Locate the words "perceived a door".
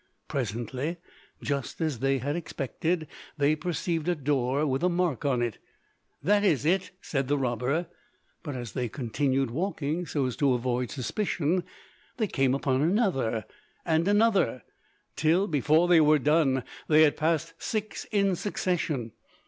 3.55-4.65